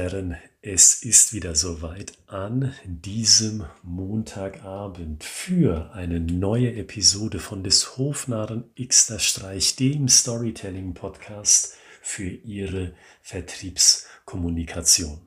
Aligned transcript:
Herren, 0.00 0.36
es 0.62 1.02
ist 1.02 1.32
wieder 1.32 1.56
soweit 1.56 2.12
an 2.28 2.72
diesem 2.84 3.64
Montagabend 3.82 5.24
für 5.24 5.90
eine 5.92 6.20
neue 6.20 6.72
Episode 6.76 7.40
von 7.40 7.64
des 7.64 7.98
Hofnarren 7.98 8.62
Xter 8.76 9.18
Streich, 9.18 9.74
dem 9.74 10.06
Storytelling 10.06 10.94
Podcast 10.94 11.74
für 12.00 12.28
Ihre 12.28 12.92
Vertriebskommunikation. 13.22 15.20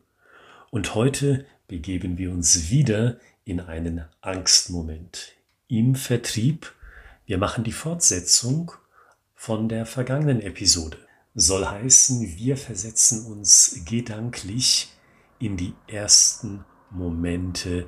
Und 0.69 0.95
heute 0.95 1.45
begeben 1.67 2.17
wir 2.17 2.31
uns 2.31 2.69
wieder 2.69 3.19
in 3.43 3.59
einen 3.59 4.05
Angstmoment 4.21 5.33
im 5.67 5.95
Vertrieb. 5.95 6.74
Wir 7.25 7.38
machen 7.38 7.65
die 7.65 7.74
Fortsetzung 7.74 8.71
von 9.35 9.68
der 9.68 9.85
vergangenen 9.85 10.39
Episode 10.39 10.97
soll 11.33 11.65
heißen, 11.65 12.37
wir 12.37 12.57
versetzen 12.57 13.25
uns 13.25 13.81
gedanklich 13.85 14.89
in 15.39 15.57
die 15.57 15.73
ersten 15.87 16.65
Momente 16.89 17.87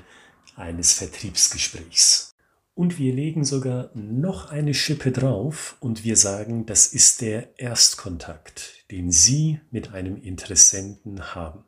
eines 0.55 0.93
Vertriebsgesprächs. 0.93 2.33
Und 2.75 2.97
wir 2.97 3.13
legen 3.13 3.45
sogar 3.45 3.91
noch 3.93 4.49
eine 4.49 4.73
Schippe 4.73 5.11
drauf 5.11 5.77
und 5.79 6.03
wir 6.03 6.17
sagen, 6.17 6.65
das 6.65 6.87
ist 6.87 7.21
der 7.21 7.59
Erstkontakt, 7.59 8.89
den 8.89 9.11
Sie 9.11 9.59
mit 9.69 9.93
einem 9.93 10.17
Interessenten 10.17 11.35
haben. 11.35 11.63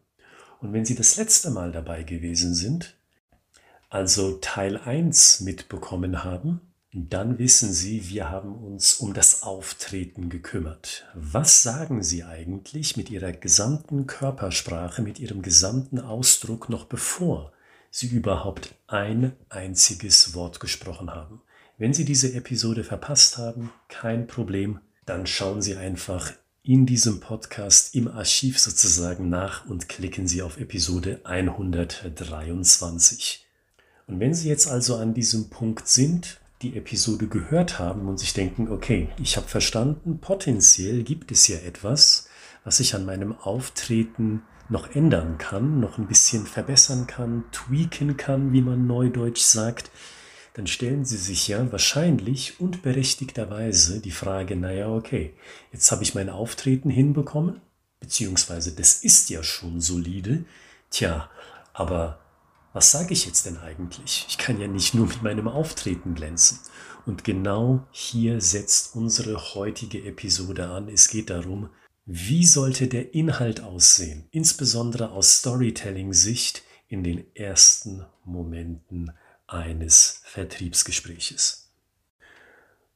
Und 0.62 0.74
wenn 0.74 0.86
Sie 0.86 0.96
das 0.96 1.16
letzte 1.18 1.52
Mal 1.52 1.72
dabei 1.72 2.02
gewesen 2.02 2.56
sind, 2.56 2.98
also 3.90 4.38
Teil 4.42 4.78
1 4.78 5.42
mitbekommen 5.42 6.24
haben, 6.24 6.62
dann 6.98 7.40
wissen 7.40 7.74
Sie, 7.74 8.08
wir 8.08 8.30
haben 8.30 8.56
uns 8.56 8.94
um 8.94 9.14
das 9.14 9.44
Auftreten 9.44 10.30
gekümmert. 10.30 11.06
Was 11.14 11.62
sagen 11.62 12.02
Sie 12.02 12.24
eigentlich 12.24 12.96
mit 12.96 13.10
Ihrer 13.10 13.34
gesamten 13.34 14.08
Körpersprache, 14.08 15.02
mit 15.02 15.20
Ihrem 15.20 15.42
gesamten 15.42 16.00
Ausdruck 16.00 16.70
noch 16.70 16.86
bevor 16.86 17.52
Sie 17.92 18.08
überhaupt 18.08 18.76
ein 18.88 19.34
einziges 19.50 20.36
Wort 20.36 20.62
gesprochen 20.62 21.14
haben? 21.14 21.42
Wenn 21.78 21.94
Sie 21.94 22.06
diese 22.06 22.34
Episode 22.34 22.86
verpasst 22.86 23.38
haben, 23.38 23.74
kein 23.90 24.26
Problem, 24.26 24.80
dann 25.06 25.28
schauen 25.28 25.62
Sie 25.62 25.76
einfach 25.76 26.32
in 26.64 26.86
diesem 26.86 27.20
Podcast 27.20 27.94
im 27.94 28.08
Archiv 28.08 28.58
sozusagen 28.58 29.28
nach 29.28 29.66
und 29.66 29.90
klicken 29.90 30.30
Sie 30.30 30.42
auf 30.42 30.58
Episode 30.58 31.20
123. 31.26 33.46
Und 34.08 34.22
wenn 34.22 34.34
Sie 34.34 34.48
jetzt 34.48 34.70
also 34.70 34.96
an 34.96 35.14
diesem 35.14 35.50
Punkt 35.50 35.90
sind, 35.90 36.40
die 36.62 36.78
Episode 36.78 37.28
gehört 37.28 37.80
haben 37.80 38.08
und 38.08 38.18
sich 38.18 38.34
denken, 38.34 38.70
okay, 38.70 39.10
ich 39.22 39.38
habe 39.38 39.48
verstanden, 39.48 40.20
potenziell 40.20 41.04
gibt 41.04 41.32
es 41.32 41.48
ja 41.48 41.58
etwas, 41.58 42.28
was 42.64 42.80
ich 42.80 42.96
an 42.96 43.06
meinem 43.06 43.38
Auftreten 43.38 44.44
noch 44.70 44.96
ändern 44.96 45.38
kann, 45.38 45.80
noch 45.80 45.98
ein 45.98 46.08
bisschen 46.08 46.46
verbessern 46.46 47.08
kann, 47.08 47.44
tweaken 47.52 48.18
kann, 48.18 48.52
wie 48.54 48.62
man 48.62 48.88
neudeutsch 48.88 49.42
sagt, 49.42 49.92
dann 50.54 50.68
stellen 50.68 51.04
Sie 51.04 51.18
sich 51.18 51.50
ja 51.50 51.72
wahrscheinlich 51.72 52.60
und 52.62 52.82
berechtigterweise 52.82 54.00
die 54.00 54.12
Frage, 54.12 54.56
naja, 54.56 54.90
okay, 54.90 55.34
jetzt 55.72 55.92
habe 55.92 56.04
ich 56.04 56.16
mein 56.16 56.30
Auftreten 56.30 56.90
hinbekommen, 56.90 57.62
beziehungsweise 58.00 58.74
das 58.74 59.04
ist 59.04 59.30
ja 59.30 59.44
schon 59.44 59.82
solide, 59.82 60.46
tja, 60.90 61.30
aber 61.74 62.25
was 62.76 62.92
sage 62.92 63.14
ich 63.14 63.26
jetzt 63.26 63.46
denn 63.46 63.58
eigentlich? 63.58 64.26
Ich 64.28 64.38
kann 64.38 64.60
ja 64.60 64.68
nicht 64.68 64.94
nur 64.94 65.08
mit 65.08 65.24
meinem 65.24 65.48
Auftreten 65.48 66.14
glänzen. 66.14 66.60
Und 67.06 67.24
genau 67.24 67.88
hier 67.90 68.42
setzt 68.42 68.98
unsere 68.98 69.56
heutige 69.56 70.04
Episode 70.04 70.68
an. 70.68 70.90
Es 70.90 71.08
geht 71.08 71.30
darum, 71.30 71.70
wie 72.06 72.46
sollte 72.46 72.90
der 72.90 73.14
Inhalt 73.14 73.62
aussehen, 73.62 74.28
insbesondere 74.32 75.12
aus 75.12 75.38
Storytelling-Sicht 75.38 76.64
in 76.90 77.06
den 77.06 77.24
ersten 77.34 78.06
Momenten 78.26 79.14
eines 79.48 80.20
Vertriebsgespräches. 80.26 81.72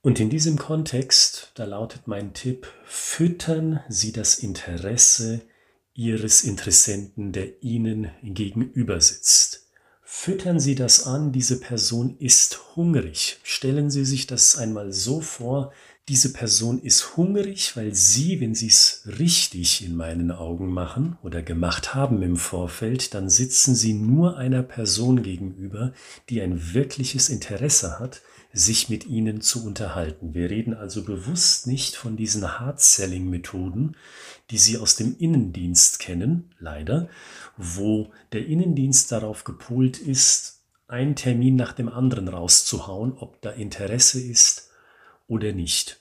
Und 0.02 0.20
in 0.20 0.30
diesem 0.30 0.58
Kontext, 0.58 1.54
da 1.56 1.64
lautet 1.64 2.06
mein 2.06 2.34
Tipp, 2.34 2.68
füttern 2.84 3.80
Sie 3.88 4.12
das 4.12 4.40
Interesse 4.40 5.40
Ihres 5.94 6.44
Interessenten, 6.44 7.32
der 7.32 7.64
Ihnen 7.64 8.12
gegenüber 8.22 9.00
sitzt. 9.00 9.69
Füttern 10.12 10.60
Sie 10.60 10.74
das 10.74 11.06
an, 11.06 11.32
diese 11.32 11.60
Person 11.60 12.18
ist 12.18 12.76
hungrig. 12.76 13.38
Stellen 13.44 13.92
Sie 13.92 14.04
sich 14.06 14.26
das 14.26 14.58
einmal 14.58 14.92
so 14.92 15.22
vor, 15.22 15.72
diese 16.10 16.34
Person 16.34 16.82
ist 16.82 17.16
hungrig, 17.16 17.78
weil 17.78 17.94
Sie, 17.94 18.42
wenn 18.42 18.56
Sie 18.56 18.68
es 18.68 19.04
richtig 19.20 19.86
in 19.86 19.96
meinen 19.96 20.32
Augen 20.32 20.74
machen 20.74 21.20
oder 21.22 21.44
gemacht 21.44 21.94
haben 21.94 22.24
im 22.24 22.38
Vorfeld, 22.38 23.14
dann 23.14 23.30
sitzen 23.30 23.76
Sie 23.76 23.94
nur 23.94 24.36
einer 24.36 24.64
Person 24.64 25.22
gegenüber, 25.22 25.94
die 26.30 26.42
ein 26.42 26.74
wirkliches 26.74 27.30
Interesse 27.30 28.00
hat, 28.00 28.24
sich 28.52 28.90
mit 28.90 29.06
Ihnen 29.06 29.42
zu 29.42 29.64
unterhalten. 29.64 30.34
Wir 30.34 30.50
reden 30.50 30.74
also 30.74 31.04
bewusst 31.04 31.68
nicht 31.68 31.96
von 31.96 32.18
diesen 32.18 32.60
Hard-Selling-Methoden, 32.60 33.96
die 34.52 34.58
Sie 34.58 34.78
aus 34.78 34.96
dem 34.96 35.16
Innendienst 35.18 36.00
kennen, 36.00 36.52
leider, 36.60 37.10
wo 37.58 38.12
der 38.34 38.46
Innendienst 38.46 39.12
darauf 39.12 39.44
gepolt 39.44 39.98
ist, 39.98 40.60
einen 40.88 41.16
Termin 41.16 41.56
nach 41.56 41.74
dem 41.74 41.88
anderen 41.88 42.28
rauszuhauen, 42.28 43.14
ob 43.18 43.42
da 43.42 43.52
Interesse 43.52 44.20
ist 44.20 44.70
oder 45.28 45.52
nicht. 45.52 46.00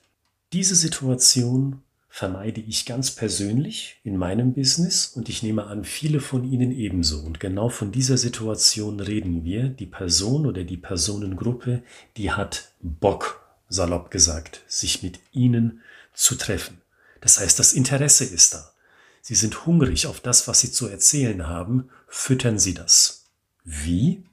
Diese 0.53 0.75
Situation 0.75 1.83
vermeide 2.09 2.63
ich 2.63 2.87
ganz 2.87 3.11
persönlich 3.11 4.01
in 4.03 4.17
meinem 4.17 4.55
Business 4.55 5.07
und 5.15 5.29
ich 5.29 5.43
nehme 5.43 5.67
an, 5.67 5.85
viele 5.85 6.21
von 6.21 6.51
Ihnen 6.51 6.73
ebenso. 6.73 7.21
Und 7.21 7.39
genau 7.39 7.69
von 7.69 7.93
dieser 7.93 8.17
Situation 8.17 8.99
reden 8.99 9.45
wir. 9.45 9.69
Die 9.69 9.87
Person 9.87 10.47
oder 10.47 10.65
die 10.65 10.79
Personengruppe, 10.79 11.83
die 12.17 12.33
hat 12.33 12.73
Bock, 12.81 13.47
salopp 13.69 14.11
gesagt, 14.11 14.63
sich 14.67 15.03
mit 15.03 15.21
Ihnen 15.33 15.83
zu 16.15 16.35
treffen. 16.35 16.81
Das 17.21 17.41
heißt, 17.41 17.59
das 17.59 17.73
Interesse 17.73 18.25
ist 18.25 18.55
da. 18.55 18.73
Sie 19.21 19.35
sind 19.35 19.67
hungrig 19.67 20.07
auf 20.07 20.21
das, 20.21 20.49
was 20.49 20.61
Sie 20.61 20.73
zu 20.73 20.87
erzählen 20.87 21.47
haben, 21.47 21.91
füttern 22.07 22.59
Sie 22.59 22.75
das. 22.75 23.27
Wie? 23.65 24.25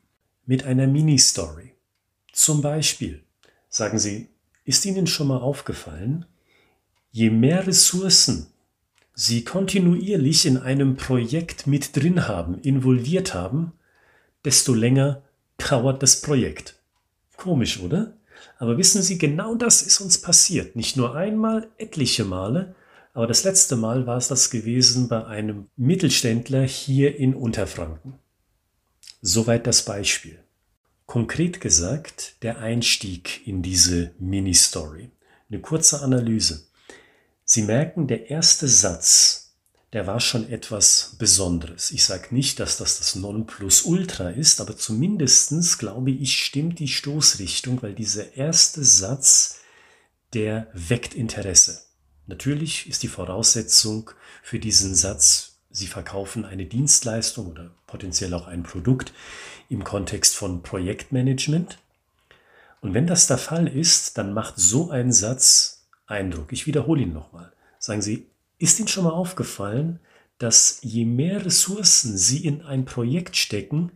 Mit 0.45 0.63
einer 0.63 0.87
Mini-Story. 0.87 1.73
Zum 2.31 2.61
Beispiel 2.61 3.23
sagen 3.69 3.99
Sie, 3.99 4.29
ist 4.63 4.85
Ihnen 4.85 5.07
schon 5.07 5.27
mal 5.27 5.39
aufgefallen, 5.39 6.25
je 7.11 7.29
mehr 7.29 7.67
Ressourcen 7.67 8.47
Sie 9.13 9.45
kontinuierlich 9.45 10.45
in 10.45 10.57
einem 10.57 10.97
Projekt 10.97 11.67
mit 11.67 11.95
drin 11.95 12.27
haben, 12.27 12.59
involviert 12.59 13.33
haben, 13.33 13.71
desto 14.43 14.73
länger 14.73 15.23
kauert 15.57 16.03
das 16.03 16.21
Projekt. 16.21 16.75
Komisch, 17.37 17.79
oder? 17.79 18.17
Aber 18.57 18.77
wissen 18.77 19.01
Sie, 19.01 19.17
genau 19.17 19.55
das 19.55 19.81
ist 19.81 19.99
uns 20.01 20.21
passiert. 20.21 20.75
Nicht 20.75 20.97
nur 20.97 21.15
einmal, 21.15 21.69
etliche 21.77 22.25
Male. 22.25 22.75
Aber 23.13 23.27
das 23.27 23.43
letzte 23.43 23.75
Mal 23.75 24.07
war 24.07 24.17
es 24.17 24.27
das 24.27 24.49
gewesen 24.49 25.07
bei 25.07 25.25
einem 25.25 25.67
Mittelständler 25.77 26.63
hier 26.63 27.17
in 27.17 27.33
Unterfranken. 27.33 28.15
Soweit 29.21 29.67
das 29.67 29.85
Beispiel. 29.85 30.39
Konkret 31.05 31.61
gesagt, 31.61 32.35
der 32.43 32.59
Einstieg 32.59 33.47
in 33.47 33.61
diese 33.61 34.11
Mini-Story. 34.19 35.11
Eine 35.49 35.61
kurze 35.61 36.01
Analyse. 36.01 36.67
Sie 37.43 37.61
merken, 37.61 38.07
der 38.07 38.29
erste 38.29 38.67
Satz, 38.67 39.44
der 39.95 40.07
war 40.07 40.19
schon 40.19 40.49
etwas 40.49 41.15
Besonderes. 41.19 41.91
Ich 41.91 42.03
sage 42.03 42.35
nicht, 42.35 42.59
dass 42.59 42.75
das 42.75 42.97
das 42.97 43.15
Nonplusultra 43.15 44.29
ist, 44.29 44.59
aber 44.59 44.75
zumindestens 44.75 45.77
glaube 45.77 46.11
ich, 46.11 46.43
stimmt 46.43 46.79
die 46.79 46.89
Stoßrichtung, 46.89 47.81
weil 47.81 47.93
dieser 47.93 48.35
erste 48.35 48.83
Satz, 48.83 49.61
der 50.33 50.67
weckt 50.73 51.13
Interesse. 51.13 51.81
Natürlich 52.27 52.89
ist 52.89 53.03
die 53.03 53.07
Voraussetzung 53.07 54.11
für 54.43 54.59
diesen 54.59 54.95
Satz, 54.95 55.53
Sie 55.71 55.87
verkaufen 55.87 56.43
eine 56.43 56.65
Dienstleistung 56.65 57.47
oder 57.47 57.71
potenziell 57.87 58.33
auch 58.33 58.47
ein 58.47 58.63
Produkt 58.63 59.13
im 59.69 59.85
Kontext 59.85 60.35
von 60.35 60.61
Projektmanagement. 60.61 61.77
Und 62.81 62.93
wenn 62.93 63.07
das 63.07 63.27
der 63.27 63.37
Fall 63.37 63.69
ist, 63.69 64.17
dann 64.17 64.33
macht 64.33 64.55
so 64.57 64.89
ein 64.89 65.13
Satz 65.13 65.85
Eindruck. 66.05 66.51
Ich 66.51 66.67
wiederhole 66.67 67.03
ihn 67.03 67.13
nochmal. 67.13 67.53
Sagen 67.79 68.01
Sie, 68.01 68.27
ist 68.57 68.79
Ihnen 68.79 68.87
schon 68.87 69.03
mal 69.03 69.11
aufgefallen, 69.11 69.99
dass 70.37 70.79
je 70.81 71.05
mehr 71.05 71.45
Ressourcen 71.45 72.17
Sie 72.17 72.45
in 72.45 72.61
ein 72.61 72.85
Projekt 72.85 73.37
stecken, 73.37 73.91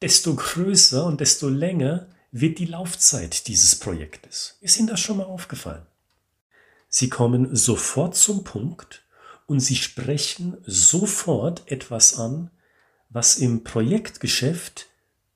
desto 0.00 0.34
größer 0.34 1.04
und 1.04 1.20
desto 1.20 1.48
länger 1.48 2.08
wird 2.30 2.58
die 2.58 2.66
Laufzeit 2.66 3.46
dieses 3.46 3.76
Projektes. 3.76 4.58
Ist 4.60 4.78
Ihnen 4.78 4.88
das 4.88 5.00
schon 5.00 5.18
mal 5.18 5.24
aufgefallen? 5.24 5.86
Sie 6.88 7.08
kommen 7.08 7.54
sofort 7.54 8.16
zum 8.16 8.44
Punkt 8.44 9.04
und 9.46 9.60
Sie 9.60 9.76
sprechen 9.76 10.56
sofort 10.64 11.70
etwas 11.70 12.18
an, 12.18 12.50
was 13.10 13.36
im 13.36 13.64
Projektgeschäft 13.64 14.86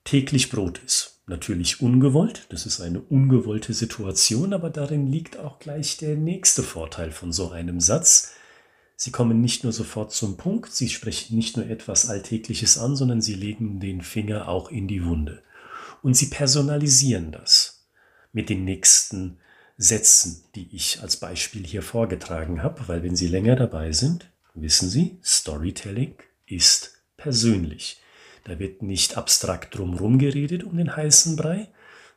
täglich 0.04 0.50
Brot 0.50 0.80
ist. 0.84 1.20
Natürlich 1.26 1.82
ungewollt, 1.82 2.46
das 2.48 2.64
ist 2.64 2.80
eine 2.80 3.00
ungewollte 3.00 3.74
Situation, 3.74 4.54
aber 4.54 4.70
darin 4.70 5.06
liegt 5.06 5.36
auch 5.36 5.58
gleich 5.58 5.98
der 5.98 6.16
nächste 6.16 6.62
Vorteil 6.62 7.12
von 7.12 7.32
so 7.32 7.50
einem 7.50 7.80
Satz. 7.80 8.32
Sie 9.00 9.12
kommen 9.12 9.40
nicht 9.40 9.62
nur 9.62 9.72
sofort 9.72 10.10
zum 10.10 10.36
Punkt, 10.36 10.72
Sie 10.72 10.88
sprechen 10.88 11.36
nicht 11.36 11.56
nur 11.56 11.66
etwas 11.70 12.10
Alltägliches 12.10 12.78
an, 12.78 12.96
sondern 12.96 13.22
Sie 13.22 13.34
legen 13.34 13.78
den 13.78 14.02
Finger 14.02 14.48
auch 14.48 14.72
in 14.72 14.88
die 14.88 15.04
Wunde. 15.04 15.40
Und 16.02 16.14
Sie 16.14 16.26
personalisieren 16.26 17.30
das 17.30 17.86
mit 18.32 18.48
den 18.48 18.64
nächsten 18.64 19.38
Sätzen, 19.76 20.42
die 20.56 20.74
ich 20.74 21.00
als 21.00 21.16
Beispiel 21.16 21.64
hier 21.64 21.82
vorgetragen 21.82 22.64
habe, 22.64 22.88
weil 22.88 23.04
wenn 23.04 23.14
Sie 23.14 23.28
länger 23.28 23.54
dabei 23.54 23.92
sind, 23.92 24.32
wissen 24.54 24.88
Sie, 24.88 25.20
Storytelling 25.22 26.16
ist 26.46 27.00
persönlich. 27.16 28.02
Da 28.42 28.58
wird 28.58 28.82
nicht 28.82 29.16
abstrakt 29.16 29.78
drumherum 29.78 30.18
geredet 30.18 30.64
um 30.64 30.76
den 30.76 30.96
heißen 30.96 31.36
Brei, 31.36 31.68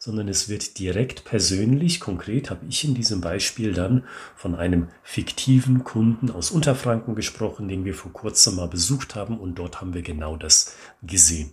sondern 0.03 0.27
es 0.29 0.49
wird 0.49 0.79
direkt 0.79 1.25
persönlich, 1.25 1.99
konkret 1.99 2.49
habe 2.49 2.65
ich 2.67 2.83
in 2.83 2.95
diesem 2.95 3.21
Beispiel 3.21 3.71
dann 3.71 4.03
von 4.35 4.55
einem 4.55 4.87
fiktiven 5.03 5.83
Kunden 5.83 6.31
aus 6.31 6.49
Unterfranken 6.49 7.13
gesprochen, 7.13 7.67
den 7.67 7.85
wir 7.85 7.93
vor 7.93 8.11
kurzem 8.11 8.55
mal 8.55 8.67
besucht 8.67 9.13
haben 9.13 9.39
und 9.39 9.59
dort 9.59 9.79
haben 9.79 9.93
wir 9.93 10.01
genau 10.01 10.37
das 10.37 10.75
gesehen. 11.03 11.51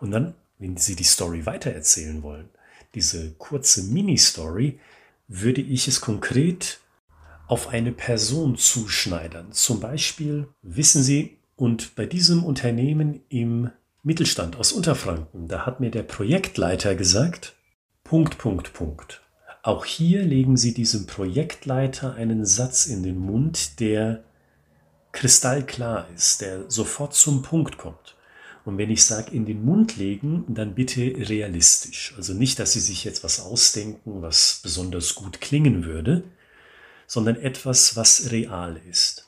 Und 0.00 0.12
dann, 0.12 0.34
wenn 0.60 0.76
Sie 0.76 0.94
die 0.94 1.02
Story 1.02 1.44
weitererzählen 1.44 2.22
wollen, 2.22 2.48
diese 2.94 3.32
kurze 3.32 3.82
Mini-Story, 3.82 4.78
würde 5.26 5.60
ich 5.60 5.88
es 5.88 6.00
konkret 6.00 6.78
auf 7.48 7.66
eine 7.66 7.90
Person 7.90 8.56
zuschneidern. 8.56 9.50
Zum 9.50 9.80
Beispiel, 9.80 10.46
wissen 10.62 11.02
Sie, 11.02 11.36
und 11.56 11.96
bei 11.96 12.06
diesem 12.06 12.44
Unternehmen 12.44 13.22
im 13.28 13.72
Mittelstand 14.04 14.54
aus 14.54 14.70
Unterfranken, 14.70 15.48
da 15.48 15.66
hat 15.66 15.80
mir 15.80 15.90
der 15.90 16.04
Projektleiter 16.04 16.94
gesagt, 16.94 17.55
Punkt, 18.06 18.38
Punkt, 18.38 18.72
Punkt. 18.72 19.20
Auch 19.64 19.84
hier 19.84 20.22
legen 20.22 20.56
Sie 20.56 20.72
diesem 20.72 21.06
Projektleiter 21.06 22.14
einen 22.14 22.46
Satz 22.46 22.86
in 22.86 23.02
den 23.02 23.18
Mund, 23.18 23.80
der 23.80 24.22
kristallklar 25.10 26.06
ist, 26.14 26.40
der 26.40 26.70
sofort 26.70 27.14
zum 27.14 27.42
Punkt 27.42 27.78
kommt. 27.78 28.14
Und 28.64 28.78
wenn 28.78 28.90
ich 28.90 29.04
sage 29.04 29.32
in 29.32 29.44
den 29.44 29.64
Mund 29.64 29.96
legen, 29.96 30.44
dann 30.46 30.76
bitte 30.76 31.00
realistisch. 31.00 32.14
Also 32.16 32.32
nicht, 32.32 32.60
dass 32.60 32.74
Sie 32.74 32.80
sich 32.80 33.02
jetzt 33.02 33.24
was 33.24 33.40
ausdenken, 33.40 34.22
was 34.22 34.60
besonders 34.62 35.16
gut 35.16 35.40
klingen 35.40 35.84
würde, 35.84 36.22
sondern 37.08 37.34
etwas, 37.34 37.96
was 37.96 38.30
real 38.30 38.80
ist. 38.88 39.26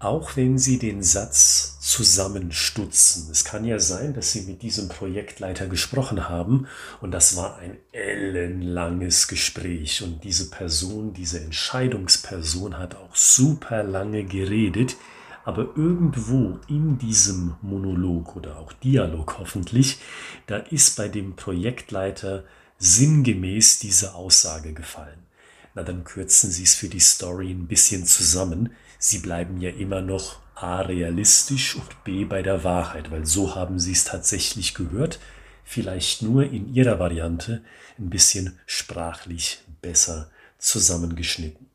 Auch 0.00 0.36
wenn 0.36 0.58
Sie 0.58 0.78
den 0.78 1.02
Satz 1.02 1.80
zusammenstutzen. 1.80 3.28
Es 3.32 3.44
kann 3.44 3.64
ja 3.64 3.80
sein, 3.80 4.14
dass 4.14 4.30
Sie 4.30 4.42
mit 4.42 4.62
diesem 4.62 4.88
Projektleiter 4.88 5.66
gesprochen 5.66 6.28
haben 6.28 6.68
und 7.00 7.10
das 7.10 7.36
war 7.36 7.58
ein 7.58 7.78
ellenlanges 7.90 9.26
Gespräch 9.26 10.02
und 10.02 10.22
diese 10.22 10.50
Person, 10.50 11.14
diese 11.14 11.40
Entscheidungsperson 11.40 12.78
hat 12.78 12.94
auch 12.94 13.16
super 13.16 13.82
lange 13.82 14.22
geredet, 14.22 14.96
aber 15.44 15.62
irgendwo 15.76 16.60
in 16.68 16.98
diesem 16.98 17.56
Monolog 17.60 18.36
oder 18.36 18.58
auch 18.58 18.72
Dialog 18.74 19.38
hoffentlich, 19.38 19.98
da 20.46 20.58
ist 20.58 20.96
bei 20.96 21.08
dem 21.08 21.34
Projektleiter 21.34 22.44
sinngemäß 22.78 23.80
diese 23.80 24.14
Aussage 24.14 24.74
gefallen. 24.74 25.27
Na, 25.74 25.82
dann 25.82 26.04
kürzen 26.04 26.50
Sie 26.50 26.64
es 26.64 26.74
für 26.74 26.88
die 26.88 27.00
Story 27.00 27.50
ein 27.50 27.66
bisschen 27.66 28.06
zusammen 28.06 28.70
sie 28.98 29.18
bleiben 29.18 29.60
ja 29.60 29.70
immer 29.70 30.00
noch 30.00 30.40
A 30.54 30.80
realistisch 30.80 31.76
und 31.76 32.04
B 32.04 32.24
bei 32.24 32.42
der 32.42 32.64
Wahrheit, 32.64 33.10
weil 33.10 33.24
so 33.24 33.54
haben 33.54 33.78
sie 33.78 33.92
es 33.92 34.04
tatsächlich 34.04 34.74
gehört, 34.74 35.20
vielleicht 35.64 36.22
nur 36.22 36.44
in 36.44 36.74
ihrer 36.74 36.98
Variante 36.98 37.62
ein 37.98 38.10
bisschen 38.10 38.58
sprachlich 38.66 39.60
besser 39.80 40.30
zusammengeschnitten. 40.58 41.66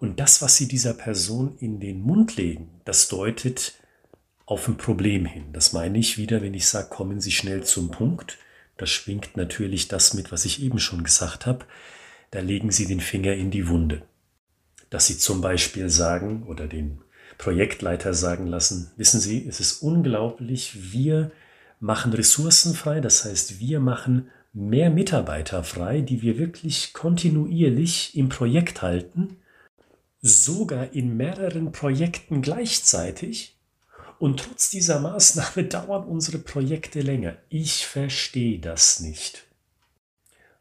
Und 0.00 0.20
das, 0.20 0.40
was 0.40 0.56
sie 0.56 0.68
dieser 0.68 0.94
Person 0.94 1.56
in 1.58 1.80
den 1.80 2.00
Mund 2.00 2.36
legen, 2.36 2.70
das 2.84 3.08
deutet 3.08 3.74
auf 4.46 4.68
ein 4.68 4.78
Problem 4.78 5.26
hin. 5.26 5.52
Das 5.52 5.72
meine 5.72 5.98
ich 5.98 6.16
wieder, 6.16 6.40
wenn 6.40 6.54
ich 6.54 6.68
sage, 6.68 6.88
kommen 6.88 7.20
Sie 7.20 7.32
schnell 7.32 7.64
zum 7.64 7.90
Punkt. 7.90 8.38
Da 8.78 8.86
schwingt 8.86 9.36
natürlich 9.36 9.88
das 9.88 10.14
mit, 10.14 10.32
was 10.32 10.46
ich 10.46 10.62
eben 10.62 10.78
schon 10.78 11.02
gesagt 11.02 11.44
habe. 11.44 11.66
Da 12.30 12.40
legen 12.40 12.70
Sie 12.70 12.86
den 12.86 13.00
Finger 13.00 13.34
in 13.34 13.50
die 13.50 13.68
Wunde 13.68 14.02
dass 14.90 15.06
sie 15.06 15.18
zum 15.18 15.40
Beispiel 15.40 15.90
sagen 15.90 16.44
oder 16.46 16.66
den 16.66 16.98
Projektleiter 17.36 18.14
sagen 18.14 18.46
lassen, 18.46 18.90
wissen 18.96 19.20
Sie, 19.20 19.46
es 19.46 19.60
ist 19.60 19.82
unglaublich, 19.82 20.92
wir 20.92 21.30
machen 21.78 22.12
Ressourcen 22.12 22.74
frei, 22.74 23.00
das 23.00 23.24
heißt, 23.24 23.60
wir 23.60 23.80
machen 23.80 24.30
mehr 24.52 24.90
Mitarbeiter 24.90 25.62
frei, 25.62 26.00
die 26.00 26.22
wir 26.22 26.38
wirklich 26.38 26.92
kontinuierlich 26.92 28.16
im 28.16 28.28
Projekt 28.28 28.82
halten, 28.82 29.36
sogar 30.20 30.92
in 30.94 31.16
mehreren 31.16 31.70
Projekten 31.70 32.42
gleichzeitig. 32.42 33.56
Und 34.18 34.40
trotz 34.40 34.70
dieser 34.70 34.98
Maßnahme 34.98 35.64
dauern 35.68 36.08
unsere 36.08 36.38
Projekte 36.38 37.02
länger. 37.02 37.36
Ich 37.50 37.86
verstehe 37.86 38.58
das 38.58 38.98
nicht. 38.98 39.47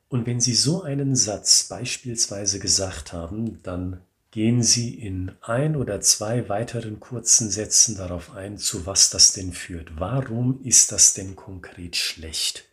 Und 0.10 0.26
wenn 0.26 0.40
Sie 0.40 0.54
so 0.54 0.84
einen 0.84 1.16
Satz 1.16 1.64
beispielsweise 1.64 2.60
gesagt 2.60 3.12
haben, 3.12 3.62
dann 3.64 4.02
gehen 4.32 4.64
Sie 4.64 4.94
in 4.94 5.32
ein 5.42 5.76
oder 5.76 6.00
zwei 6.00 6.48
weiteren 6.48 7.00
kurzen 7.00 7.50
Sätzen 7.50 7.98
darauf 7.98 8.34
ein, 8.34 8.58
zu 8.58 8.86
was 8.86 9.10
das 9.10 9.34
denn 9.34 9.52
führt. 9.52 10.00
Warum 10.00 10.62
ist 10.64 10.92
das 10.92 11.14
denn 11.14 11.36
konkret 11.36 11.96
schlecht? 11.96 12.66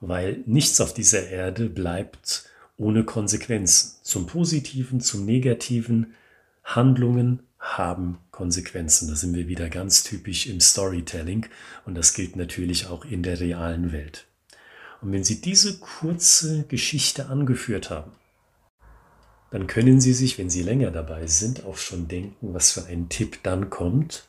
Weil 0.00 0.42
nichts 0.46 0.80
auf 0.80 0.94
dieser 0.94 1.28
Erde 1.28 1.68
bleibt 1.68 2.44
ohne 2.76 3.04
Konsequenzen. 3.04 3.96
Zum 4.02 4.26
Positiven, 4.26 5.00
zum 5.00 5.24
Negativen. 5.24 6.14
Handlungen 6.62 7.40
haben 7.58 8.18
Konsequenzen. 8.30 9.08
Da 9.08 9.16
sind 9.16 9.34
wir 9.34 9.48
wieder 9.48 9.68
ganz 9.68 10.02
typisch 10.02 10.46
im 10.46 10.60
Storytelling 10.60 11.46
und 11.84 11.94
das 11.94 12.14
gilt 12.14 12.36
natürlich 12.36 12.86
auch 12.86 13.04
in 13.04 13.22
der 13.22 13.40
realen 13.40 13.92
Welt. 13.92 14.26
Und 15.04 15.12
wenn 15.12 15.22
Sie 15.22 15.42
diese 15.42 15.78
kurze 15.80 16.62
Geschichte 16.62 17.26
angeführt 17.26 17.90
haben, 17.90 18.12
dann 19.50 19.66
können 19.66 20.00
Sie 20.00 20.14
sich, 20.14 20.38
wenn 20.38 20.48
Sie 20.48 20.62
länger 20.62 20.90
dabei 20.90 21.26
sind, 21.26 21.66
auch 21.66 21.76
schon 21.76 22.08
denken, 22.08 22.54
was 22.54 22.72
für 22.72 22.86
ein 22.86 23.10
Tipp 23.10 23.40
dann 23.42 23.68
kommt. 23.68 24.26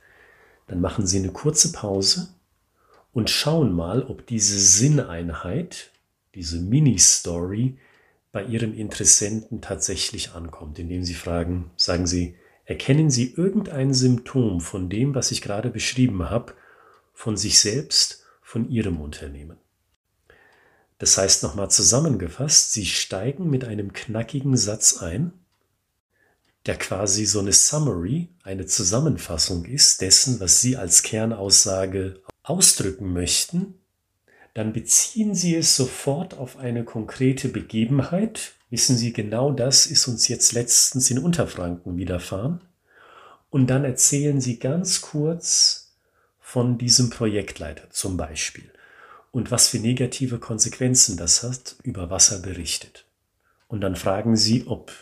Dann 0.67 0.81
machen 0.81 1.07
Sie 1.07 1.17
eine 1.17 1.31
kurze 1.31 1.71
Pause 1.71 2.27
und 3.13 3.29
schauen 3.29 3.71
mal, 3.71 4.03
ob 4.03 4.27
diese 4.27 4.59
Sinneinheit, 4.59 5.91
diese 6.35 6.59
Mini-Story 6.59 7.77
bei 8.33 8.43
Ihrem 8.43 8.73
Interessenten 8.73 9.61
tatsächlich 9.61 10.33
ankommt, 10.33 10.77
indem 10.77 11.05
Sie 11.05 11.13
fragen, 11.13 11.71
sagen 11.77 12.05
Sie, 12.05 12.35
erkennen 12.65 13.09
Sie 13.09 13.31
irgendein 13.31 13.93
Symptom 13.93 14.59
von 14.59 14.89
dem, 14.89 15.15
was 15.15 15.31
ich 15.31 15.41
gerade 15.41 15.69
beschrieben 15.69 16.29
habe, 16.29 16.53
von 17.13 17.37
sich 17.37 17.61
selbst, 17.61 18.25
von 18.41 18.69
Ihrem 18.69 18.99
Unternehmen? 18.99 19.57
Das 20.97 21.17
heißt 21.17 21.43
nochmal 21.43 21.69
zusammengefasst, 21.69 22.73
Sie 22.73 22.85
steigen 22.85 23.49
mit 23.49 23.65
einem 23.65 23.91
knackigen 23.91 24.55
Satz 24.55 24.97
ein, 24.97 25.33
der 26.65 26.77
quasi 26.77 27.25
so 27.25 27.39
eine 27.39 27.53
Summary, 27.53 28.29
eine 28.43 28.65
Zusammenfassung 28.65 29.65
ist 29.65 30.01
dessen, 30.01 30.39
was 30.39 30.61
Sie 30.61 30.77
als 30.77 31.03
Kernaussage 31.03 32.21
ausdrücken 32.43 33.11
möchten. 33.11 33.75
Dann 34.53 34.71
beziehen 34.71 35.35
Sie 35.35 35.55
es 35.55 35.75
sofort 35.75 36.35
auf 36.35 36.57
eine 36.57 36.85
konkrete 36.85 37.49
Begebenheit. 37.49 38.53
Wissen 38.69 38.95
Sie, 38.95 39.11
genau 39.11 39.51
das 39.51 39.85
ist 39.85 40.07
uns 40.07 40.29
jetzt 40.29 40.53
letztens 40.53 41.11
in 41.11 41.19
Unterfranken 41.19 41.97
widerfahren. 41.97 42.61
Und 43.49 43.67
dann 43.67 43.83
erzählen 43.83 44.39
Sie 44.39 44.57
ganz 44.59 45.01
kurz 45.01 45.93
von 46.39 46.77
diesem 46.77 47.09
Projektleiter 47.09 47.89
zum 47.89 48.15
Beispiel 48.15 48.71
und 49.35 49.51
was 49.51 49.67
für 49.67 49.79
negative 49.79 50.39
Konsequenzen 50.39 51.17
das 51.17 51.43
hat, 51.43 51.75
über 51.83 52.09
was 52.09 52.31
er 52.31 52.39
berichtet. 52.39 53.05
Und 53.67 53.81
dann 53.81 53.97
fragen 53.97 54.37
Sie, 54.37 54.65
ob 54.65 54.93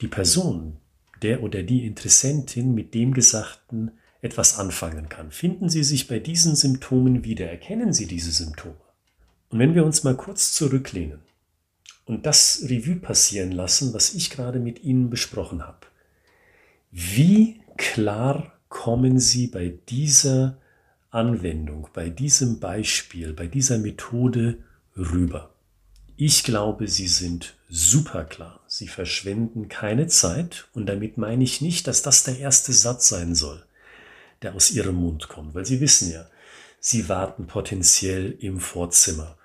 die 0.00 0.06
Person, 0.06 0.76
der 1.20 1.42
oder 1.42 1.64
die 1.64 1.84
Interessentin 1.84 2.76
mit 2.76 2.94
dem 2.94 3.12
Gesagten 3.12 3.90
etwas 4.20 4.56
anfangen 4.56 5.08
kann. 5.08 5.32
Finden 5.32 5.68
Sie 5.68 5.82
sich 5.82 6.06
bei 6.06 6.20
diesen 6.20 6.54
Symptomen 6.54 7.24
wieder? 7.24 7.50
Erkennen 7.50 7.92
Sie 7.92 8.06
diese 8.06 8.30
Symptome? 8.30 8.76
Und 9.48 9.58
wenn 9.58 9.74
wir 9.74 9.84
uns 9.84 10.04
mal 10.04 10.14
kurz 10.14 10.52
zurücklehnen 10.52 11.18
und 12.04 12.24
das 12.24 12.62
Revue 12.68 13.00
passieren 13.00 13.50
lassen, 13.50 13.92
was 13.94 14.14
ich 14.14 14.30
gerade 14.30 14.60
mit 14.60 14.84
Ihnen 14.84 15.10
besprochen 15.10 15.66
habe, 15.66 15.88
wie 16.92 17.60
klar 17.76 18.52
kommen 18.68 19.18
Sie 19.18 19.48
bei 19.48 19.74
dieser 19.88 20.61
Anwendung, 21.12 21.88
bei 21.92 22.08
diesem 22.08 22.58
Beispiel, 22.58 23.34
bei 23.34 23.46
dieser 23.46 23.76
Methode 23.76 24.58
rüber? 24.96 25.54
Ich 26.16 26.42
glaube, 26.42 26.88
Sie 26.88 27.06
sind 27.06 27.54
super 27.68 28.24
klar. 28.24 28.60
Sie 28.66 28.88
verschwenden 28.88 29.68
keine 29.68 30.06
Zeit 30.06 30.68
und 30.72 30.86
damit 30.86 31.18
meine 31.18 31.44
ich 31.44 31.60
nicht, 31.60 31.86
dass 31.86 32.02
das 32.02 32.24
der 32.24 32.38
erste 32.38 32.72
Satz 32.72 33.08
sein 33.08 33.34
soll, 33.34 33.62
der 34.40 34.54
aus 34.54 34.70
Ihrem 34.70 34.96
Mund 34.96 35.28
kommt, 35.28 35.54
weil 35.54 35.66
Sie 35.66 35.80
wissen 35.80 36.10
ja, 36.10 36.26
Sie 36.80 37.08
warten 37.08 37.46
potenziell 37.46 38.32
im 38.40 38.58
Vorzimmer 38.58 39.36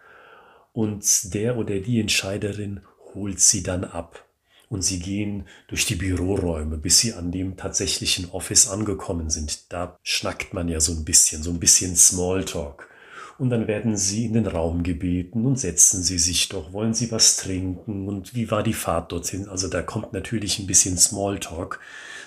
und 0.71 1.33
der 1.33 1.57
oder 1.57 1.79
die 1.79 1.99
Entscheiderin 1.99 2.81
holt 3.13 3.39
Sie 3.39 3.61
dann 3.61 3.83
ab. 3.83 4.26
Und 4.69 4.83
Sie 4.83 4.99
gehen 4.99 5.45
durch 5.67 5.85
die 5.85 5.95
Büroräume, 5.95 6.77
bis 6.77 6.99
Sie 6.99 7.13
an 7.13 7.31
dem 7.31 7.57
tatsächlichen 7.57 8.29
Office 8.31 8.67
angekommen 8.67 9.29
sind. 9.29 9.71
Da 9.71 9.97
schnackt 10.03 10.53
man 10.53 10.67
ja 10.67 10.79
so 10.79 10.93
ein 10.93 11.05
bisschen, 11.05 11.43
so 11.43 11.51
ein 11.51 11.59
bisschen 11.59 11.95
Smalltalk. 11.95 12.89
Und 13.37 13.51
dann 13.51 13.67
werden 13.67 13.97
Sie 13.97 14.25
in 14.25 14.33
den 14.33 14.47
Raum 14.47 14.81
gebeten 14.83 15.45
und 15.45 15.59
setzen 15.59 16.01
Sie 16.01 16.17
sich 16.17 16.49
doch, 16.49 16.73
wollen 16.73 16.93
Sie 16.93 17.11
was 17.11 17.37
trinken 17.37 18.07
und 18.07 18.33
wie 18.33 18.49
war 18.49 18.63
die 18.63 18.73
Fahrt 18.73 19.11
dorthin? 19.11 19.47
Also 19.47 19.67
da 19.67 19.83
kommt 19.83 20.11
natürlich 20.11 20.57
ein 20.59 20.67
bisschen 20.67 20.97
Smalltalk 20.97 21.79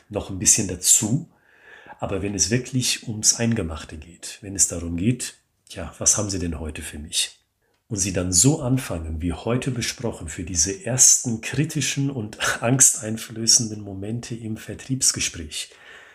noch 0.08 0.30
ein 0.30 0.38
bisschen 0.38 0.68
dazu. 0.68 1.28
Aber 1.98 2.22
wenn 2.22 2.34
es 2.34 2.50
wirklich 2.50 3.08
ums 3.08 3.34
Eingemachte 3.34 3.96
geht, 3.96 4.38
wenn 4.40 4.54
es 4.54 4.68
darum 4.68 4.96
geht, 4.96 5.34
ja, 5.70 5.94
was 5.98 6.16
haben 6.16 6.30
Sie 6.30 6.38
denn 6.38 6.58
heute 6.60 6.82
für 6.82 6.98
mich? 6.98 7.39
Und 7.90 7.96
Sie 7.96 8.12
dann 8.12 8.32
so 8.32 8.62
anfangen, 8.62 9.20
wie 9.20 9.32
heute 9.32 9.72
besprochen, 9.72 10.28
für 10.28 10.44
diese 10.44 10.86
ersten 10.86 11.40
kritischen 11.40 12.08
und 12.08 12.38
angsteinflößenden 12.62 13.82
Momente 13.82 14.36
im 14.36 14.56
Vertriebsgespräch, 14.56 15.70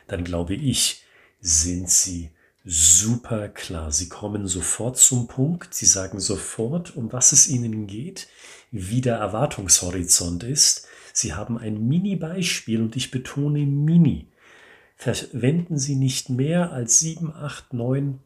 dann 0.08 0.24
glaube 0.24 0.56
ich, 0.56 1.04
sind 1.42 1.90
Sie 1.90 2.32
super 2.64 3.50
klar. 3.50 3.92
Sie 3.92 4.08
kommen 4.08 4.48
sofort 4.48 4.98
zum 4.98 5.28
Punkt. 5.28 5.74
Sie 5.74 5.86
sagen 5.86 6.22
sofort, 6.22 6.96
um 6.96 7.12
was 7.12 7.34
es 7.34 7.50
Ihnen 7.50 7.88
geht, 7.88 8.30
wie 8.72 9.02
der 9.02 9.18
Erwartungshorizont 9.18 10.44
ist. 10.44 10.88
Sie 11.12 11.34
haben 11.34 11.58
ein 11.58 11.86
Mini-Beispiel 11.90 12.82
und 12.82 12.96
ich 12.96 13.12
betone 13.12 13.66
Mini. 13.66 14.30
Verwenden 14.96 15.78
Sie 15.78 15.98
nicht 15.98 16.30
mehr 16.30 16.72
als 16.72 17.00
sieben, 17.00 17.34
acht, 17.34 17.74
neun, 17.74 18.22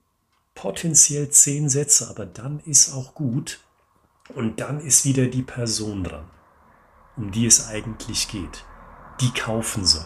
potenziell 0.60 1.30
zehn 1.30 1.70
Sätze, 1.70 2.10
aber 2.10 2.26
dann 2.26 2.60
ist 2.66 2.94
auch 2.94 3.16
gut. 3.16 3.62
Und 4.36 4.60
dann 4.60 4.82
ist 4.82 5.06
wieder 5.06 5.28
die 5.28 5.42
Person 5.42 6.04
dran, 6.04 6.30
um 7.16 7.32
die 7.32 7.46
es 7.46 7.70
eigentlich 7.70 8.28
geht, 8.28 8.66
die 9.22 9.32
kaufen 9.32 9.86
sollen. 9.86 10.06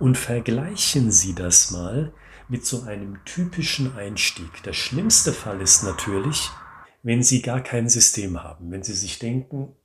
Und 0.00 0.18
vergleichen 0.18 1.12
Sie 1.12 1.32
das 1.32 1.70
mal 1.70 2.12
mit 2.48 2.66
so 2.66 2.82
einem 2.82 3.24
typischen 3.24 3.96
Einstieg. 3.96 4.64
Der 4.64 4.72
schlimmste 4.72 5.32
Fall 5.32 5.60
ist 5.60 5.84
natürlich, 5.84 6.50
wenn 7.04 7.22
Sie 7.22 7.40
gar 7.40 7.60
kein 7.60 7.88
System 7.88 8.42
haben, 8.42 8.72
wenn 8.72 8.82
Sie 8.82 8.94
sich 8.94 9.20
denken, 9.20 9.76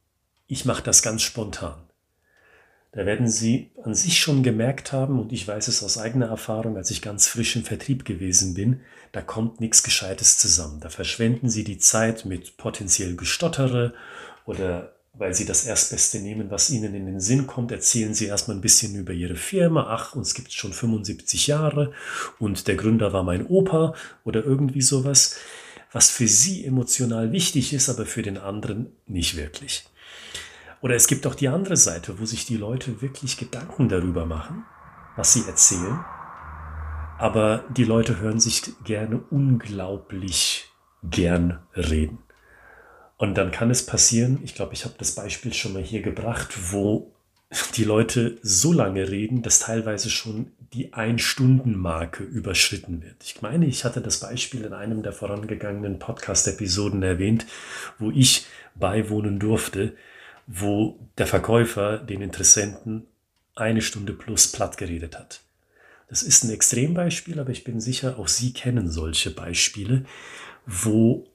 ich 0.47 0.65
mache 0.65 0.81
das 0.81 1.03
ganz 1.03 1.21
spontan. 1.21 1.82
Da 2.93 3.07
werden 3.07 3.27
Sie 3.27 3.71
an 3.83 3.95
sich 3.95 4.19
schon 4.19 4.43
gemerkt 4.43 4.91
haben, 4.91 5.19
und 5.19 5.33
ich 5.33 5.47
weiß 5.47 5.67
es 5.67 5.83
aus 5.83 5.97
eigener 5.97 6.27
Erfahrung, 6.27 6.77
als 6.77 6.91
ich 6.91 7.01
ganz 7.01 7.27
frisch 7.27 7.55
im 7.55 7.63
Vertrieb 7.63 8.05
gewesen 8.05 8.53
bin, 8.53 8.81
da 9.11 9.21
kommt 9.21 9.59
nichts 9.59 9.81
Gescheites 9.81 10.37
zusammen. 10.37 10.79
Da 10.79 10.89
verschwenden 10.89 11.49
Sie 11.49 11.63
die 11.63 11.79
Zeit 11.79 12.25
mit 12.25 12.55
potenziell 12.57 13.15
Gestottere 13.15 13.93
oder 14.45 14.93
weil 15.15 15.33
sie 15.33 15.45
das 15.45 15.65
Erstbeste 15.65 16.19
nehmen, 16.19 16.49
was 16.49 16.71
ihnen 16.71 16.95
in 16.95 17.05
den 17.05 17.19
Sinn 17.19 17.45
kommt, 17.45 17.71
erzählen 17.71 18.15
sie 18.15 18.25
erstmal 18.25 18.57
ein 18.57 18.61
bisschen 18.61 18.95
über 18.95 19.13
ihre 19.13 19.35
Firma. 19.35 19.85
Ach, 19.89 20.15
uns 20.15 20.33
gibt 20.33 20.47
es 20.47 20.55
schon 20.55 20.73
75 20.73 21.47
Jahre 21.47 21.93
und 22.39 22.67
der 22.67 22.75
Gründer 22.75 23.13
war 23.13 23.23
mein 23.23 23.45
Opa 23.45 23.93
oder 24.23 24.43
irgendwie 24.43 24.81
sowas, 24.81 25.35
was 25.91 26.09
für 26.09 26.27
sie 26.27 26.65
emotional 26.65 27.31
wichtig 27.31 27.73
ist, 27.73 27.89
aber 27.89 28.07
für 28.07 28.23
den 28.23 28.39
anderen 28.39 28.87
nicht 29.05 29.37
wirklich. 29.37 29.85
Oder 30.83 30.95
es 30.95 31.07
gibt 31.07 31.25
auch 31.25 31.33
die 31.33 31.47
andere 31.47 31.77
Seite, 31.77 32.19
wo 32.19 32.25
sich 32.25 32.45
die 32.45 32.57
Leute 32.57 33.01
wirklich 33.01 33.37
Gedanken 33.37 33.87
darüber 33.87 34.25
machen, 34.25 34.65
was 35.15 35.31
sie 35.31 35.45
erzählen. 35.47 36.03
Aber 37.17 37.63
die 37.69 37.85
Leute 37.85 38.19
hören 38.19 38.41
sich 38.41 38.63
gerne 38.83 39.21
unglaublich 39.29 40.65
gern 41.01 41.59
reden. 41.73 42.17
Und 43.15 43.37
dann 43.37 43.51
kann 43.51 43.71
es 43.71 43.85
passieren, 43.85 44.39
ich 44.43 44.55
glaube, 44.55 44.73
ich 44.73 44.83
habe 44.83 44.95
das 44.97 45.15
Beispiel 45.15 45.53
schon 45.53 45.71
mal 45.71 45.81
hier 45.81 46.01
gebracht, 46.01 46.73
wo 46.73 47.13
die 47.75 47.85
Leute 47.85 48.37
so 48.41 48.73
lange 48.73 49.09
reden, 49.09 49.41
dass 49.41 49.59
teilweise 49.59 50.09
schon 50.09 50.51
die 50.73 50.91
Ein-Stunden-Marke 50.91 52.25
überschritten 52.25 53.01
wird. 53.03 53.23
Ich 53.23 53.41
meine, 53.41 53.67
ich 53.67 53.85
hatte 53.85 54.01
das 54.01 54.19
Beispiel 54.19 54.65
in 54.65 54.73
einem 54.73 55.01
der 55.01 55.13
vorangegangenen 55.13 55.97
Podcast-Episoden 55.97 57.03
erwähnt, 57.03 57.45
wo 57.99 58.11
ich 58.11 58.47
beiwohnen 58.75 59.39
durfte, 59.39 59.93
wo 60.47 60.99
der 61.17 61.27
Verkäufer 61.27 61.97
den 61.97 62.21
Interessenten 62.21 63.07
eine 63.55 63.81
Stunde 63.81 64.13
plus 64.13 64.51
platt 64.51 64.77
geredet 64.77 65.17
hat. 65.17 65.41
Das 66.09 66.23
ist 66.23 66.43
ein 66.43 66.51
Extrembeispiel, 66.51 67.39
aber 67.39 67.51
ich 67.51 67.63
bin 67.63 67.79
sicher, 67.79 68.19
auch 68.19 68.27
Sie 68.27 68.53
kennen 68.53 68.89
solche 68.89 69.31
Beispiele, 69.31 70.05
wo 70.65 71.25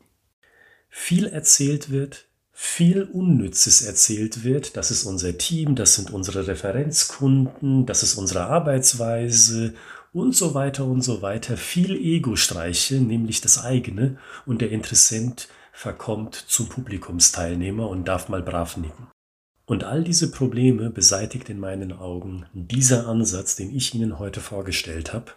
viel 0.89 1.27
erzählt 1.27 1.91
wird, 1.91 2.27
viel 2.53 3.05
Unnützes 3.05 3.83
erzählt 3.83 4.43
wird. 4.43 4.77
Das 4.77 4.91
ist 4.91 5.05
unser 5.05 5.39
Team, 5.39 5.75
das 5.75 5.95
sind 5.95 6.11
unsere 6.11 6.47
Referenzkunden, 6.47 7.87
das 7.87 8.03
ist 8.03 8.17
unsere 8.17 8.47
Arbeitsweise 8.47 9.75
und 10.13 10.35
so 10.35 10.55
weiter 10.55 10.85
und 10.85 11.03
so 11.03 11.23
weiter. 11.23 11.57
Viel 11.57 11.97
Ego-Streiche, 11.97 12.97
nämlich 12.97 13.41
das 13.41 13.63
eigene, 13.65 14.19
und 14.45 14.61
der 14.61 14.71
Interessent 14.71 15.49
verkommt 15.79 16.35
zum 16.35 16.69
Publikumsteilnehmer 16.69 17.89
und 17.89 18.09
darf 18.09 18.29
mal 18.29 18.43
brav 18.43 18.77
nicken. 18.79 19.07
Und 19.65 19.85
all 19.85 20.03
diese 20.03 20.33
Probleme 20.33 20.91
beseitigt 20.91 21.49
in 21.51 21.61
meinen 21.61 21.93
Augen 21.93 22.47
dieser 22.53 23.07
Ansatz, 23.07 23.55
den 23.55 23.73
ich 23.73 23.95
Ihnen 23.95 24.19
heute 24.19 24.41
vorgestellt 24.41 25.13
habe, 25.13 25.31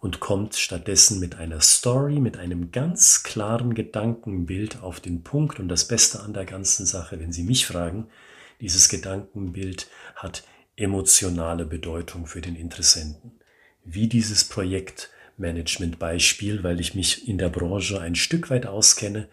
und 0.00 0.18
kommt 0.18 0.56
stattdessen 0.56 1.20
mit 1.20 1.36
einer 1.36 1.60
Story, 1.60 2.18
mit 2.18 2.36
einem 2.36 2.72
ganz 2.72 3.22
klaren 3.22 3.74
Gedankenbild 3.74 4.82
auf 4.82 4.98
den 4.98 5.22
Punkt. 5.22 5.60
Und 5.60 5.68
das 5.68 5.86
Beste 5.86 6.18
an 6.18 6.34
der 6.34 6.46
ganzen 6.46 6.84
Sache, 6.84 7.20
wenn 7.20 7.30
Sie 7.30 7.44
mich 7.44 7.64
fragen, 7.64 8.08
dieses 8.60 8.88
Gedankenbild 8.88 9.88
hat 10.16 10.42
emotionale 10.74 11.64
Bedeutung 11.64 12.26
für 12.26 12.40
den 12.40 12.56
Interessenten. 12.56 13.38
Wie 13.84 14.08
dieses 14.08 14.48
Projektmanagement-Beispiel, 14.48 16.64
weil 16.64 16.80
ich 16.80 16.96
mich 16.96 17.28
in 17.28 17.38
der 17.38 17.50
Branche 17.50 18.00
ein 18.00 18.16
Stück 18.16 18.50
weit 18.50 18.66
auskenne, 18.66 19.28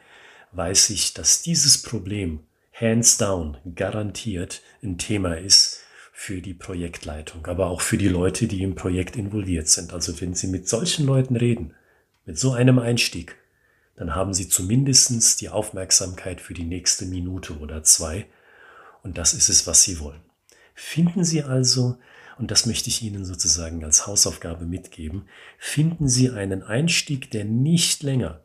weiß 0.54 0.92
ich, 0.92 1.14
dass 1.14 1.42
dieses 1.42 1.82
Problem 1.82 2.42
hands 2.72 3.18
down 3.18 3.58
garantiert 3.76 4.62
ein 4.82 4.98
Thema 4.98 5.36
ist, 5.38 5.84
für 6.16 6.42
die 6.42 6.54
Projektleitung, 6.54 7.48
aber 7.48 7.68
auch 7.68 7.82
für 7.82 7.98
die 7.98 8.08
Leute, 8.08 8.48
die 8.48 8.62
im 8.62 8.76
Projekt 8.76 9.18
involviert 9.18 9.68
sind. 9.68 9.94
Also 9.94 10.22
wenn 10.22 10.36
Sie 10.36 10.48
mit 10.48 10.70
solchen 10.70 11.06
Leuten 11.06 11.36
reden, 11.36 11.74
mit 12.26 12.38
so 12.38 12.54
einem 12.54 12.80
Einstieg, 12.80 13.36
dann 13.98 14.16
haben 14.16 14.34
Sie 14.34 14.48
zumindest 14.48 15.42
die 15.42 15.50
Aufmerksamkeit 15.50 16.40
für 16.40 16.54
die 16.54 16.64
nächste 16.64 17.06
Minute 17.06 17.58
oder 17.58 17.84
zwei. 17.84 18.28
Und 19.02 19.18
das 19.18 19.34
ist 19.34 19.50
es, 19.50 19.68
was 19.68 19.84
Sie 19.84 20.00
wollen. 20.00 20.22
Finden 20.76 21.26
Sie 21.26 21.44
also, 21.44 21.98
und 22.38 22.52
das 22.52 22.68
möchte 22.68 22.90
ich 22.90 23.02
Ihnen 23.02 23.26
sozusagen 23.26 23.84
als 23.84 24.08
Hausaufgabe 24.08 24.66
mitgeben, 24.66 25.28
finden 25.58 26.08
Sie 26.08 26.30
einen 26.30 26.64
Einstieg, 26.64 27.32
der 27.32 27.44
nicht 27.44 28.02
länger 28.04 28.43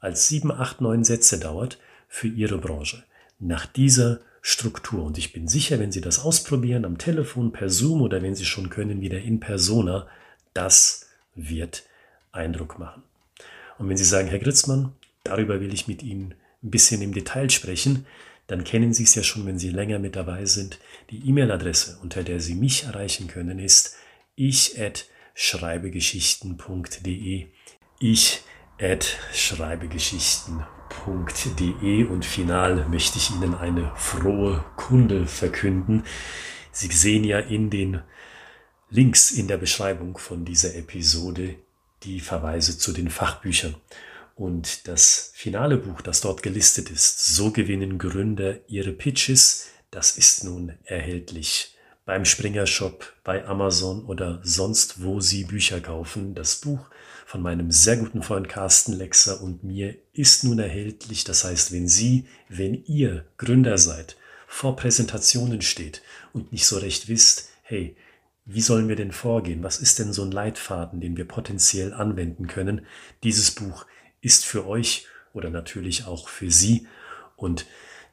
als 0.00 0.28
sieben, 0.28 0.50
acht, 0.50 0.80
neun 0.80 1.04
Sätze 1.04 1.38
dauert 1.38 1.78
für 2.08 2.28
Ihre 2.28 2.58
Branche. 2.58 3.04
Nach 3.38 3.66
dieser 3.66 4.20
Struktur. 4.42 5.04
Und 5.04 5.18
ich 5.18 5.32
bin 5.32 5.48
sicher, 5.48 5.78
wenn 5.78 5.92
Sie 5.92 6.00
das 6.00 6.20
ausprobieren 6.20 6.84
am 6.84 6.98
Telefon, 6.98 7.52
per 7.52 7.68
Zoom 7.68 8.02
oder 8.02 8.22
wenn 8.22 8.34
Sie 8.34 8.46
schon 8.46 8.70
können, 8.70 9.00
wieder 9.00 9.20
in 9.20 9.40
Persona, 9.40 10.06
das 10.54 11.06
wird 11.34 11.84
Eindruck 12.32 12.78
machen. 12.78 13.02
Und 13.78 13.88
wenn 13.88 13.96
Sie 13.96 14.04
sagen, 14.04 14.28
Herr 14.28 14.38
Gritzmann, 14.38 14.92
darüber 15.24 15.60
will 15.60 15.72
ich 15.72 15.88
mit 15.88 16.02
Ihnen 16.02 16.34
ein 16.62 16.70
bisschen 16.70 17.02
im 17.02 17.12
Detail 17.12 17.50
sprechen, 17.50 18.06
dann 18.46 18.64
kennen 18.64 18.92
Sie 18.92 19.04
es 19.04 19.14
ja 19.14 19.22
schon, 19.22 19.46
wenn 19.46 19.58
Sie 19.58 19.70
länger 19.70 19.98
mit 19.98 20.16
dabei 20.16 20.44
sind. 20.44 20.78
Die 21.10 21.28
E-Mail-Adresse, 21.28 21.98
unter 22.02 22.24
der 22.24 22.40
Sie 22.40 22.54
mich 22.54 22.84
erreichen 22.84 23.28
können, 23.28 23.58
ist 23.58 23.96
ich 24.34 24.80
at 24.80 25.06
schreibegeschichten.de. 25.34 27.46
Ich 28.00 28.42
at 28.80 29.18
schreibegeschichten.de 29.32 32.04
und 32.04 32.24
final 32.24 32.86
möchte 32.88 33.18
ich 33.18 33.30
Ihnen 33.30 33.54
eine 33.54 33.92
frohe 33.96 34.64
Kunde 34.76 35.26
verkünden. 35.26 36.04
Sie 36.72 36.86
sehen 36.88 37.24
ja 37.24 37.40
in 37.40 37.70
den 37.70 38.02
Links 38.88 39.30
in 39.30 39.48
der 39.48 39.58
Beschreibung 39.58 40.16
von 40.18 40.44
dieser 40.44 40.74
Episode 40.74 41.54
die 42.02 42.20
Verweise 42.20 42.78
zu 42.78 42.92
den 42.92 43.10
Fachbüchern. 43.10 43.74
Und 44.34 44.88
das 44.88 45.32
finale 45.34 45.76
Buch, 45.76 46.00
das 46.00 46.22
dort 46.22 46.42
gelistet 46.42 46.90
ist, 46.90 47.34
So 47.34 47.50
gewinnen 47.50 47.98
Gründer 47.98 48.56
ihre 48.68 48.92
Pitches, 48.92 49.68
das 49.90 50.16
ist 50.16 50.44
nun 50.44 50.78
erhältlich 50.84 51.74
beim 52.10 52.24
Springer 52.24 52.66
Shop, 52.66 53.12
bei 53.22 53.46
Amazon 53.46 54.04
oder 54.04 54.40
sonst 54.42 55.00
wo 55.00 55.20
Sie 55.20 55.44
Bücher 55.44 55.80
kaufen. 55.80 56.34
Das 56.34 56.56
Buch 56.56 56.90
von 57.24 57.40
meinem 57.40 57.70
sehr 57.70 57.98
guten 57.98 58.24
Freund 58.24 58.48
Carsten 58.48 58.94
Lexer 58.94 59.40
und 59.40 59.62
mir 59.62 59.94
ist 60.12 60.42
nun 60.42 60.58
erhältlich. 60.58 61.22
Das 61.22 61.44
heißt, 61.44 61.70
wenn 61.70 61.86
Sie, 61.86 62.26
wenn 62.48 62.74
ihr 62.86 63.26
Gründer 63.36 63.78
seid, 63.78 64.16
vor 64.48 64.74
Präsentationen 64.74 65.62
steht 65.62 66.02
und 66.32 66.50
nicht 66.50 66.66
so 66.66 66.78
recht 66.78 67.06
wisst, 67.06 67.50
hey, 67.62 67.94
wie 68.44 68.60
sollen 68.60 68.88
wir 68.88 68.96
denn 68.96 69.12
vorgehen? 69.12 69.62
Was 69.62 69.78
ist 69.78 70.00
denn 70.00 70.12
so 70.12 70.24
ein 70.24 70.32
Leitfaden, 70.32 71.00
den 71.00 71.16
wir 71.16 71.28
potenziell 71.28 71.94
anwenden 71.94 72.48
können? 72.48 72.86
Dieses 73.22 73.52
Buch 73.52 73.86
ist 74.20 74.44
für 74.44 74.66
euch 74.66 75.06
oder 75.32 75.48
natürlich 75.48 76.06
auch 76.06 76.28
für 76.28 76.50
Sie 76.50 76.88
und 77.36 77.66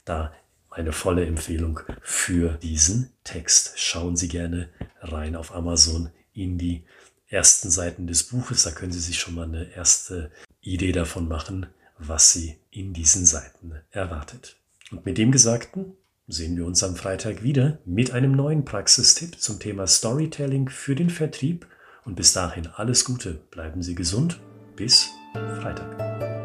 da 0.06 0.36
eine 0.78 0.94
volle 0.94 1.26
Empfehlung 1.26 1.80
für 2.02 2.54
diesen 2.62 3.10
Text. 3.24 3.74
Schauen 3.78 4.16
Sie 4.16 4.28
gerne 4.28 4.70
rein 5.02 5.36
auf 5.36 5.54
Amazon 5.54 6.10
in 6.34 6.58
die 6.58 6.84
ersten 7.30 7.70
Seiten 7.70 8.08
des 8.08 8.24
Buches. 8.24 8.64
Da 8.64 8.72
können 8.72 8.92
Sie 8.92 9.00
sich 9.00 9.20
schon 9.20 9.36
mal 9.36 9.46
eine 9.46 9.74
erste 9.74 10.32
Idee 10.62 10.92
davon 10.92 11.28
machen, 11.28 11.66
was 11.98 12.32
Sie 12.32 12.58
in 12.70 12.94
diesen 12.94 13.26
Seiten 13.26 13.74
erwartet. 13.90 14.58
Und 14.92 15.06
mit 15.06 15.18
dem 15.18 15.32
Gesagten 15.32 15.94
sehen 16.28 16.56
wir 16.56 16.66
uns 16.66 16.84
am 16.84 16.96
Freitag 16.96 17.42
wieder 17.42 17.80
mit 17.86 18.12
einem 18.12 18.34
neuen 18.34 18.64
Praxistipp 18.64 19.40
zum 19.40 19.60
Thema 19.60 19.88
Storytelling 19.88 20.70
für 20.70 20.96
den 20.96 21.10
Vertrieb. 21.10 21.66
Und 22.06 22.16
bis 22.16 22.34
dahin 22.34 22.68
alles 22.68 23.04
Gute, 23.04 23.34
bleiben 23.52 23.82
Sie 23.82 23.96
gesund. 23.96 24.40
Bis 24.76 25.10
Freitag. 25.34 26.37